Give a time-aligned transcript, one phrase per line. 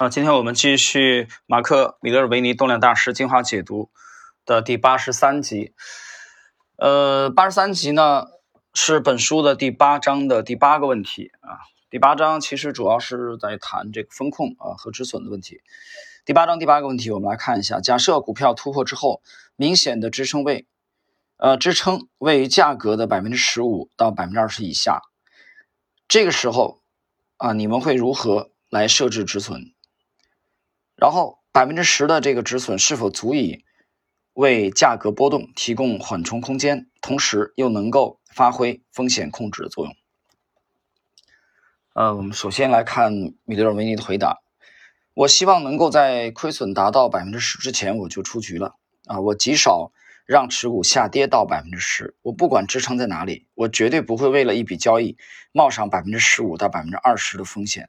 [0.00, 3.90] 啊，今天我们继续马克·米勒尔维尼动量大师精华解读
[4.46, 5.74] 的第八十三集。
[6.76, 8.28] 呃，八十三集呢
[8.72, 11.60] 是本书的第八章的第八个问题啊。
[11.90, 15.60] 第八章其实主要是在谈这个风控啊和止损的问题。
[16.24, 19.20] 第八章第八个问题，我们来看一下：假设股票突破之后，
[19.54, 20.66] 明显的支撑位，
[21.36, 25.02] 呃，支撑位于价格的百分之十五到百分之二十以下，
[26.08, 26.80] 这个时候
[27.36, 29.74] 啊，你们会如何来设置止损？
[31.00, 33.64] 然后百分之十的这个止损是否足以
[34.34, 39.96] 为价格波动提供缓冲空间，同时又能够发挥风险控制的作用？
[41.94, 43.12] 呃，我们首先来看
[43.44, 44.42] 米德尔维尼的回答：
[45.14, 48.76] 我希望能够在亏损达到百分之十之前我就出局了
[49.06, 49.20] 啊！
[49.20, 49.92] 我极少
[50.26, 55.16] 让持股下跌到百分之十，我不管支撑在哪里，我绝对不会为了一笔交易
[55.50, 57.88] 冒上百分之十五到百分之二十的风险。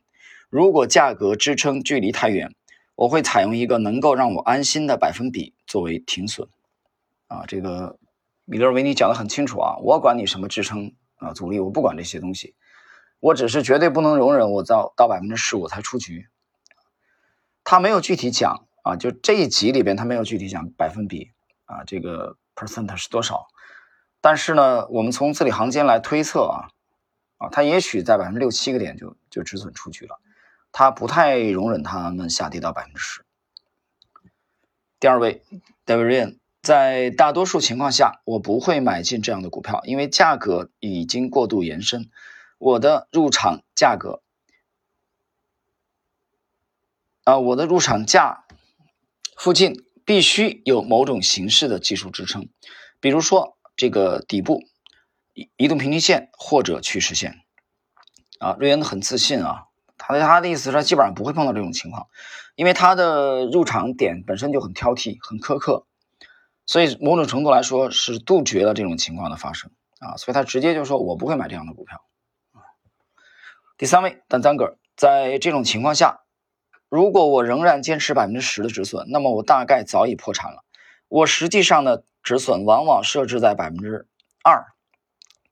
[0.49, 2.55] 如果价格支撑距离太远，
[3.01, 6.47] 我会采用一个能够让我安心的百分比作为停损，
[7.25, 7.97] 啊，这个
[8.45, 12.53] 米勒维尼讲的很清楚啊，我管你什么支撑啊阻力，我不管这些东西，
[13.19, 16.27] 我只是绝对不能容忍我到到百分之十五才出局。
[17.63, 21.31] 他没有具体讲啊，就这一集里边他没有具体讲百分比
[21.65, 23.47] 啊，这个 percent 是多少，
[24.21, 26.69] 但是呢，我们从字里行间来推测啊，
[27.37, 30.19] 啊，他也许在百分之六七个点就就止损出局了。
[30.71, 33.25] 他不太容忍他们下跌到百分之十。
[34.99, 35.43] 第二位
[35.85, 42.09] ，David Ryan，在大多数情况下，我不会买进这样的股票，因为价格已经过度延伸。
[42.59, 44.21] 我的入场价格，
[47.23, 48.45] 啊，我的入场价
[49.35, 52.49] 附近必须有某种形式的技术支撑，
[52.99, 54.63] 比如说这个底部
[55.33, 57.41] 移移动平均线或者趋势线。
[58.37, 59.69] 啊，瑞恩很自信啊。
[60.03, 62.07] 他对他的意思是，基本上不会碰到这种情况，
[62.55, 65.85] 因为他的入场点本身就很挑剔、很苛刻，
[66.65, 70.17] 所以某种程度来说是杜绝了这种情况的发生啊。
[70.17, 72.03] 所以他直接就说：“我不会买这样的股票。”
[73.77, 76.21] 第三位，但张哥，在这种情况下，
[76.89, 80.63] 如果我仍然坚持百分之十的止损，那么我大概早已破产了。
[81.07, 84.07] 我实际上的止损往往设置在百分之
[84.43, 84.65] 二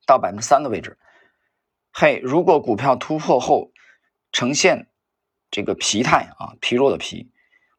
[0.05, 0.97] 到百分之三的位置。
[1.91, 3.71] 嘿，如果股票突破后，
[4.31, 4.87] 呈现
[5.51, 7.31] 这个疲态啊，疲弱的疲，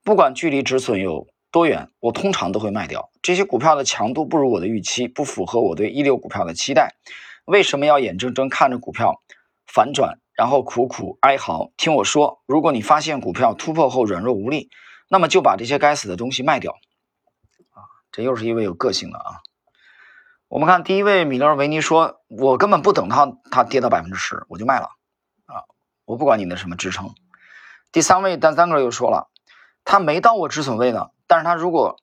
[0.03, 6.94] 不管距离止损有多远，我通常都会卖掉这些股票的强度不如我的预期，不符合我对一流股票的期待。
[7.44, 9.22] 为什么要眼睁睁看着股票
[9.66, 11.72] 反转，然后苦苦哀嚎？
[11.77, 14.71] 听我说，如果你发现股票突破后软弱无力，
[15.09, 16.72] 那么就把这些该死的东西卖掉。
[17.71, 17.82] 啊，
[18.12, 19.43] 这又是一位有个性的啊。
[20.49, 24.87] 我们看第一位米勒维尼说：“我根本不等它它跌到百分之十，我就卖了
[25.47, 25.62] 啊。”
[26.10, 27.15] 我不管你的什么支撑。
[27.93, 29.31] 第三位单三哥又说了，
[29.84, 32.00] 他没到我止损位呢，但是他如果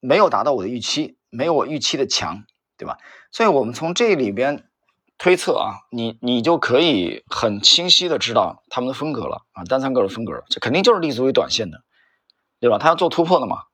[0.00, 2.44] 没有达到我的预期，没有我预期的强，
[2.78, 2.96] 对吧？
[3.30, 4.66] 所以我们从这里边
[5.18, 11.82] 推测啊，你你就可以很清晰的知道他们的风格了啊，单三哥的风格，这肯定就是立足于短线的，
[12.60, 12.78] 对吧？
[12.78, 13.64] 他要做突破的嘛，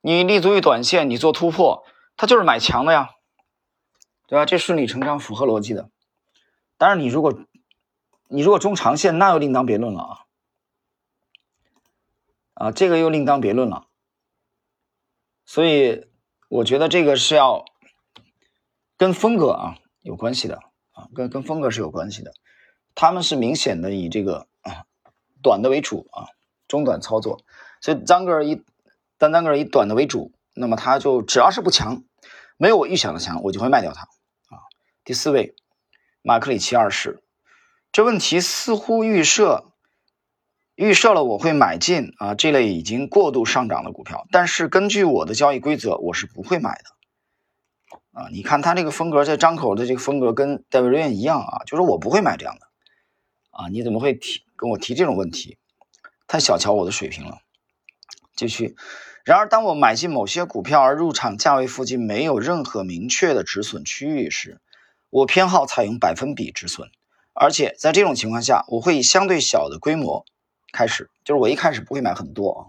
[0.00, 1.84] 你立足于短线，你做突破，
[2.16, 3.10] 他就是买强的呀，
[4.26, 4.46] 对吧？
[4.46, 5.90] 这顺理成章，符合逻辑的。
[6.78, 7.32] 当然，你如果
[8.28, 10.18] 你如果中长线，那又另当别论了啊！
[12.54, 13.86] 啊，这个又另当别论了。
[15.44, 16.08] 所以
[16.48, 17.64] 我觉得这个是要
[18.96, 20.56] 跟风格啊有关系的
[20.90, 22.32] 啊，跟跟风格是有关系的。
[22.94, 24.86] 他们是明显的以这个啊
[25.42, 26.26] 短的为主啊，
[26.66, 27.42] 中短操作。
[27.80, 28.64] 所以张哥以
[29.18, 32.02] 单张哥以短的为主，那么他就只要是不强，
[32.56, 34.64] 没有我预想的强，我就会卖掉它啊。
[35.04, 35.54] 第四位，
[36.22, 37.22] 马克里奇二世。
[37.96, 39.72] 这问题似乎预设
[40.74, 48.28] 预设了我会买进啊这类已经过度上涨的股票，但是根据我的交易规则，我是不会买的啊！
[48.30, 52.66] 你看他这个风格，在张口的这个风格跟戴维瑞恩一样啊，就是我不会买这样的
[53.48, 53.68] 啊！
[53.68, 55.56] 你怎么会提跟我提这种问题？
[56.26, 57.38] 太小瞧我的水平了。
[58.34, 58.76] 继续，
[59.24, 64.60] 然而当我买进某些股票而入场价位附近没有任何明确的止损区域时，
[65.08, 66.90] 我偏好采用百分比止损。
[67.38, 70.24] 而且在这种情况下，我会以相对小的规模
[70.72, 72.60] 开始，就是我一开始不会买很多啊，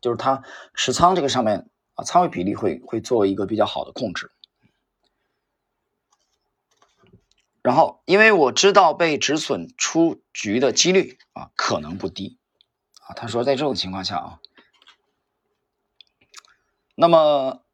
[0.00, 0.42] 就是它
[0.74, 4.30] 持仓这个上面啊，仓位比例会会做一个比较好的控制。
[7.62, 12.38] 然后，因为我知道被止损出局的几率啊可能不低
[13.06, 14.40] 啊，他说在这种情况下啊，
[16.94, 17.64] 那么。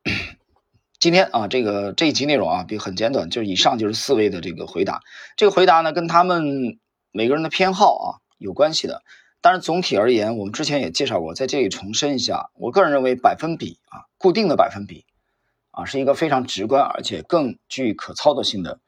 [1.06, 5.02] 今天啊，这个这一集内容啊，比很简短，就是以上就是四位的这个回答。
[5.36, 6.80] 这个回答呢，跟他们
[7.12, 8.06] 每个人的偏好啊
[8.38, 9.04] 有关系的。
[9.40, 15.04] 当然，总体而言，我们之前也介绍过，在这里重申一下，我个人认为百分比啊，固定的百分比
[15.70, 18.80] 啊，是一个非常直观而且更具可操作性的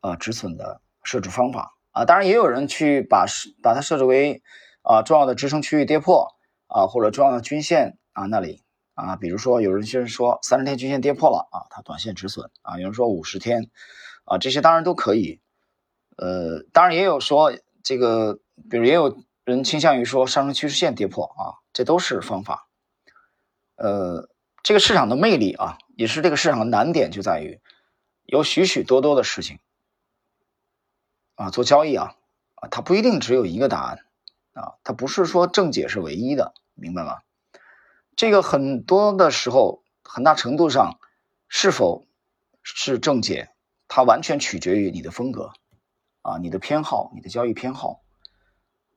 [0.00, 2.04] 啊止损的设置方法啊。
[2.04, 3.26] 当然，也有人去把
[3.62, 4.42] 把它设置为
[4.82, 6.34] 啊重要的支撑区域跌破
[6.66, 8.60] 啊，或者重要的均线啊那里
[9.00, 13.70] 啊，比如说有人就是说三十天均线跌破了啊，它短线止损啊，有人说五十天
[14.24, 15.40] 啊，这些当然都可以。
[16.16, 17.52] 呃，当然也有说
[17.82, 19.22] 这个，比如也有。
[19.42, 22.68] 人倾向于说上升趋势线跌破啊，这都是方法。
[23.74, 24.28] 呃，
[24.62, 27.58] 这个市场的魅力啊，也是这个市场的难点，就在于
[28.26, 29.58] 有许许多多的事情
[31.34, 32.14] 啊，做交易啊
[32.54, 34.04] 啊，它不一定只有一个答案
[34.52, 37.18] 啊，它不是说正解是唯一的，明白吗？
[38.16, 40.98] 这个很多的时候，很大程度上
[41.48, 42.06] 是否
[42.62, 43.50] 是正解，
[43.88, 45.52] 它完全取决于你的风格
[46.22, 48.02] 啊，你的偏好，你的交易偏好。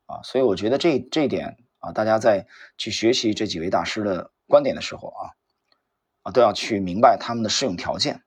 [0.06, 2.46] 啊，所以我觉得这这一点啊，大家在
[2.78, 5.32] 去学习这几位大师的观点的时候啊，
[6.24, 8.22] 啊都要去明白他们的适用条件。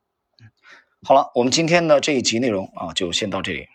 [1.03, 3.69] 好了，我们今天的这一集内容啊，就先到这里。